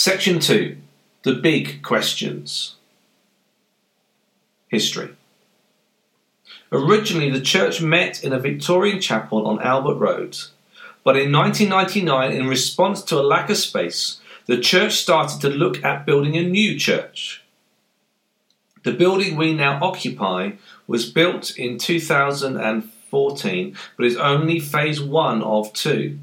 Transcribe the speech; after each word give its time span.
Section 0.00 0.38
2 0.38 0.76
The 1.24 1.34
Big 1.34 1.82
Questions 1.82 2.76
History. 4.68 5.16
Originally, 6.70 7.32
the 7.32 7.40
church 7.40 7.82
met 7.82 8.22
in 8.22 8.32
a 8.32 8.38
Victorian 8.38 9.00
chapel 9.00 9.44
on 9.44 9.60
Albert 9.60 9.96
Road, 9.96 10.38
but 11.02 11.16
in 11.16 11.32
1999, 11.32 12.30
in 12.30 12.46
response 12.46 13.02
to 13.02 13.18
a 13.18 13.26
lack 13.26 13.50
of 13.50 13.56
space, 13.56 14.20
the 14.46 14.60
church 14.60 14.92
started 14.92 15.40
to 15.40 15.48
look 15.48 15.82
at 15.82 16.06
building 16.06 16.36
a 16.36 16.48
new 16.48 16.78
church. 16.78 17.42
The 18.84 18.92
building 18.92 19.34
we 19.34 19.52
now 19.52 19.80
occupy 19.82 20.52
was 20.86 21.10
built 21.10 21.58
in 21.58 21.76
2014, 21.76 23.76
but 23.96 24.06
is 24.06 24.16
only 24.16 24.60
phase 24.60 25.02
one 25.02 25.42
of 25.42 25.72
two. 25.72 26.20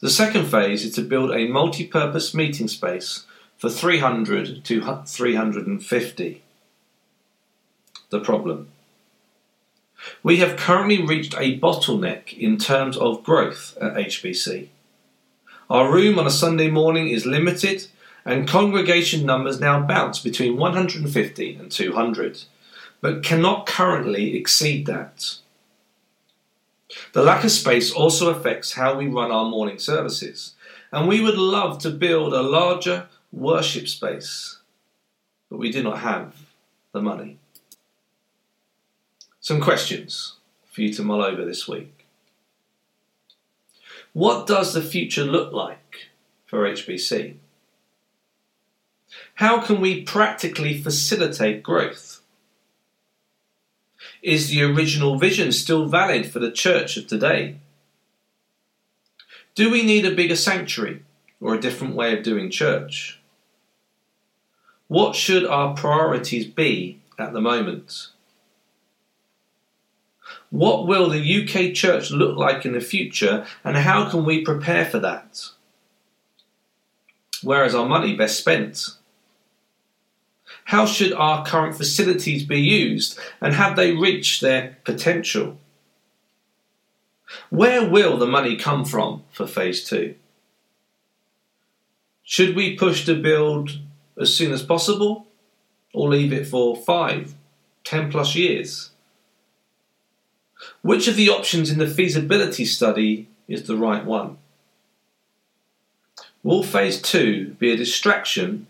The 0.00 0.10
second 0.10 0.46
phase 0.46 0.84
is 0.84 0.94
to 0.94 1.02
build 1.02 1.30
a 1.30 1.46
multi 1.46 1.86
purpose 1.86 2.32
meeting 2.32 2.68
space 2.68 3.26
for 3.58 3.68
300 3.68 4.64
to 4.64 5.02
350. 5.06 6.42
The 8.08 8.20
problem. 8.20 8.68
We 10.22 10.38
have 10.38 10.56
currently 10.56 11.04
reached 11.04 11.34
a 11.34 11.60
bottleneck 11.60 12.32
in 12.32 12.56
terms 12.56 12.96
of 12.96 13.22
growth 13.22 13.76
at 13.78 13.94
HBC. 13.94 14.68
Our 15.68 15.92
room 15.92 16.18
on 16.18 16.26
a 16.26 16.30
Sunday 16.30 16.70
morning 16.70 17.08
is 17.08 17.26
limited, 17.26 17.88
and 18.24 18.48
congregation 18.48 19.26
numbers 19.26 19.60
now 19.60 19.82
bounce 19.82 20.18
between 20.18 20.56
150 20.56 21.54
and 21.56 21.70
200, 21.70 22.44
but 23.02 23.22
cannot 23.22 23.66
currently 23.66 24.34
exceed 24.34 24.86
that. 24.86 25.36
The 27.12 27.22
lack 27.22 27.44
of 27.44 27.50
space 27.50 27.92
also 27.92 28.30
affects 28.30 28.72
how 28.72 28.96
we 28.96 29.06
run 29.06 29.30
our 29.30 29.48
morning 29.48 29.78
services, 29.78 30.54
and 30.92 31.08
we 31.08 31.20
would 31.20 31.36
love 31.36 31.78
to 31.80 31.90
build 31.90 32.32
a 32.32 32.42
larger 32.42 33.08
worship 33.32 33.88
space, 33.88 34.58
but 35.48 35.58
we 35.58 35.70
do 35.70 35.82
not 35.82 36.00
have 36.00 36.46
the 36.92 37.00
money. 37.00 37.38
Some 39.40 39.60
questions 39.60 40.34
for 40.70 40.82
you 40.82 40.92
to 40.94 41.02
mull 41.02 41.22
over 41.22 41.44
this 41.44 41.66
week. 41.66 42.06
What 44.12 44.46
does 44.46 44.74
the 44.74 44.82
future 44.82 45.24
look 45.24 45.52
like 45.52 46.08
for 46.44 46.68
HBC? 46.68 47.36
How 49.34 49.60
can 49.60 49.80
we 49.80 50.02
practically 50.02 50.80
facilitate 50.80 51.62
growth? 51.62 52.19
Is 54.22 54.50
the 54.50 54.62
original 54.62 55.18
vision 55.18 55.50
still 55.52 55.86
valid 55.86 56.30
for 56.30 56.38
the 56.38 56.50
church 56.50 56.96
of 56.96 57.06
today? 57.06 57.56
Do 59.54 59.70
we 59.70 59.82
need 59.82 60.04
a 60.04 60.14
bigger 60.14 60.36
sanctuary 60.36 61.02
or 61.40 61.54
a 61.54 61.60
different 61.60 61.94
way 61.94 62.16
of 62.16 62.22
doing 62.22 62.50
church? 62.50 63.20
What 64.88 65.14
should 65.14 65.46
our 65.46 65.74
priorities 65.74 66.46
be 66.46 67.00
at 67.18 67.32
the 67.32 67.40
moment? 67.40 68.08
What 70.50 70.86
will 70.86 71.08
the 71.08 71.42
UK 71.42 71.74
church 71.74 72.10
look 72.10 72.36
like 72.36 72.66
in 72.66 72.72
the 72.72 72.80
future 72.80 73.46
and 73.64 73.76
how 73.76 74.10
can 74.10 74.24
we 74.24 74.44
prepare 74.44 74.84
for 74.84 74.98
that? 74.98 75.48
Where 77.42 77.64
is 77.64 77.74
our 77.74 77.86
money 77.86 78.16
best 78.16 78.38
spent? 78.38 78.96
How 80.70 80.86
should 80.86 81.12
our 81.12 81.44
current 81.44 81.76
facilities 81.76 82.44
be 82.44 82.60
used 82.60 83.18
and 83.40 83.54
have 83.54 83.74
they 83.74 83.90
reached 83.90 84.40
their 84.40 84.76
potential? 84.84 85.58
Where 87.48 87.90
will 87.90 88.16
the 88.18 88.28
money 88.28 88.54
come 88.56 88.84
from 88.84 89.24
for 89.32 89.48
phase 89.48 89.82
two? 89.82 90.14
Should 92.22 92.54
we 92.54 92.76
push 92.76 93.04
to 93.06 93.20
build 93.20 93.80
as 94.16 94.32
soon 94.32 94.52
as 94.52 94.62
possible 94.62 95.26
or 95.92 96.08
leave 96.08 96.32
it 96.32 96.46
for 96.46 96.76
five, 96.76 97.34
ten 97.82 98.08
plus 98.08 98.36
years? 98.36 98.90
Which 100.82 101.08
of 101.08 101.16
the 101.16 101.30
options 101.30 101.72
in 101.72 101.78
the 101.78 101.88
feasibility 101.88 102.64
study 102.64 103.26
is 103.48 103.64
the 103.64 103.76
right 103.76 104.04
one? 104.04 104.38
Will 106.44 106.62
phase 106.62 107.02
two 107.02 107.56
be 107.58 107.72
a 107.72 107.76
distraction 107.76 108.68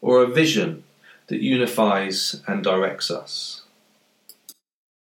or 0.00 0.22
a 0.22 0.28
vision 0.28 0.84
that 1.26 1.40
unifies 1.40 2.42
and 2.46 2.62
directs 2.62 3.10
us? 3.10 3.63